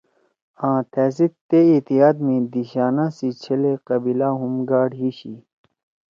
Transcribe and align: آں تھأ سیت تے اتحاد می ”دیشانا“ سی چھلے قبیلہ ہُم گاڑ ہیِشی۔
آں 0.67 0.79
تھأ 0.91 1.05
سیت 1.15 1.33
تے 1.49 1.59
اتحاد 1.77 2.15
می 2.25 2.35
”دیشانا“ 2.53 3.05
سی 3.17 3.29
چھلے 3.41 3.73
قبیلہ 3.87 4.29
ہُم 4.39 4.53
گاڑ 4.69 4.89
ہیِشی۔ 4.99 5.33